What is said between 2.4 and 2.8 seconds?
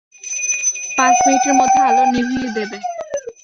দেবে।